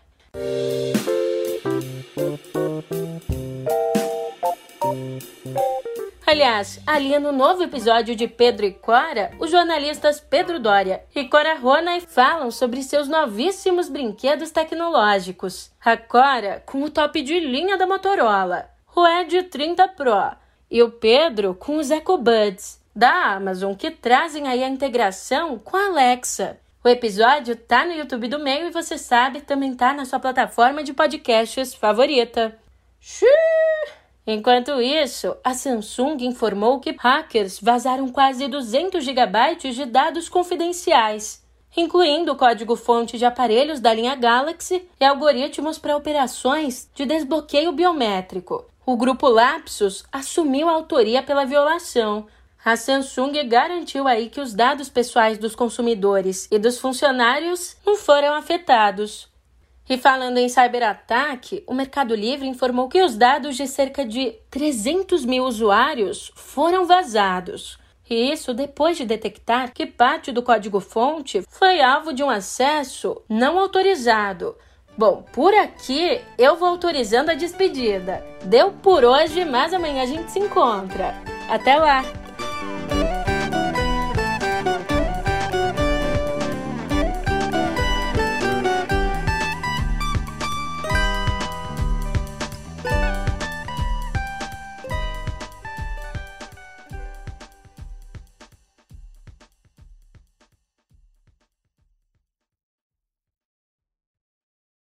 Aliás, 6.25 6.79
ali 6.87 7.19
no 7.19 7.33
novo 7.33 7.63
episódio 7.63 8.15
de 8.15 8.29
Pedro 8.29 8.65
e 8.65 8.71
Cora, 8.71 9.31
os 9.41 9.51
jornalistas 9.51 10.21
Pedro 10.21 10.57
Dória 10.57 11.03
e 11.13 11.25
Cora 11.25 11.55
Ronay 11.55 11.99
falam 11.99 12.51
sobre 12.51 12.81
seus 12.81 13.09
novíssimos 13.09 13.89
brinquedos 13.89 14.51
tecnológicos. 14.51 15.69
A 15.83 15.97
Cora 15.97 16.63
com 16.65 16.81
o 16.81 16.89
top 16.89 17.21
de 17.21 17.41
linha 17.41 17.77
da 17.77 17.85
Motorola, 17.85 18.69
o 18.95 19.05
Edge 19.05 19.43
30 19.43 19.85
Pro, 19.89 20.31
e 20.71 20.81
o 20.81 20.91
Pedro 20.91 21.53
com 21.53 21.75
os 21.75 21.91
EcoBuds 21.91 22.84
da 22.95 23.35
Amazon 23.35 23.73
que 23.73 23.91
trazem 23.91 24.47
aí 24.47 24.63
a 24.63 24.69
integração 24.69 25.59
com 25.59 25.75
a 25.75 25.87
Alexa. 25.87 26.57
O 26.83 26.87
episódio 26.87 27.55
tá 27.55 27.85
no 27.85 27.93
YouTube 27.93 28.27
do 28.27 28.39
Meio 28.39 28.67
e 28.67 28.71
você 28.71 28.97
sabe, 28.97 29.41
também 29.41 29.73
tá 29.73 29.93
na 29.93 30.05
sua 30.05 30.19
plataforma 30.19 30.83
de 30.83 30.93
podcasts 30.93 31.73
favorita. 31.73 32.57
Xiii! 32.99 33.29
Enquanto 34.27 34.81
isso, 34.81 35.35
a 35.43 35.53
Samsung 35.53 36.17
informou 36.21 36.79
que 36.79 36.95
hackers 36.97 37.59
vazaram 37.59 38.09
quase 38.09 38.47
200 38.47 39.03
GB 39.03 39.55
de 39.71 39.85
dados 39.85 40.29
confidenciais, 40.29 41.43
incluindo 41.75 42.31
o 42.31 42.35
código-fonte 42.35 43.17
de 43.17 43.25
aparelhos 43.25 43.79
da 43.79 43.93
linha 43.93 44.15
Galaxy 44.15 44.87
e 44.99 45.05
algoritmos 45.05 45.77
para 45.77 45.97
operações 45.97 46.89
de 46.95 47.05
desbloqueio 47.05 47.71
biométrico. 47.71 48.65
O 48.87 48.95
grupo 48.95 49.27
Lapsus 49.27 50.03
assumiu 50.11 50.69
a 50.69 50.73
autoria 50.73 51.21
pela 51.23 51.45
violação. 51.45 52.27
A 52.65 52.75
Samsung 52.75 53.47
garantiu 53.47 54.07
aí 54.07 54.27
que 54.27 54.41
os 54.41 54.51
dados 54.51 54.89
pessoais 54.89 55.37
dos 55.37 55.53
consumidores 55.53 56.47
e 56.49 56.57
dos 56.57 56.79
funcionários 56.79 57.77
não 57.85 57.95
foram 57.95 58.33
afetados. 58.33 59.29
E 59.87 59.99
falando 59.99 60.39
em 60.39 60.49
cyberataque, 60.49 61.63
o 61.67 61.75
Mercado 61.75 62.15
Livre 62.15 62.47
informou 62.47 62.89
que 62.89 63.03
os 63.03 63.15
dados 63.15 63.55
de 63.55 63.67
cerca 63.67 64.03
de 64.03 64.31
300 64.49 65.23
mil 65.25 65.43
usuários 65.43 66.31
foram 66.35 66.87
vazados. 66.87 67.77
E 68.09 68.31
isso 68.31 68.51
depois 68.51 68.97
de 68.97 69.05
detectar 69.05 69.71
que 69.71 69.85
parte 69.85 70.31
do 70.31 70.41
código-fonte 70.41 71.43
foi 71.47 71.83
alvo 71.83 72.13
de 72.13 72.23
um 72.23 72.31
acesso 72.31 73.21
não 73.29 73.59
autorizado. 73.59 74.57
Bom, 74.97 75.23
por 75.33 75.53
aqui 75.53 76.19
eu 76.35 76.55
vou 76.55 76.69
autorizando 76.69 77.29
a 77.29 77.35
despedida. 77.35 78.25
Deu 78.43 78.71
por 78.71 79.05
hoje, 79.05 79.45
mas 79.45 79.71
amanhã 79.71 80.01
a 80.01 80.07
gente 80.07 80.31
se 80.31 80.39
encontra. 80.39 81.13
Até 81.47 81.77
lá! 81.77 82.24